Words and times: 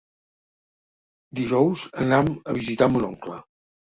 Dijous 1.39 1.83
anam 2.05 2.31
a 2.31 2.57
visitar 2.59 2.89
mon 2.95 3.07
oncle. 3.11 3.37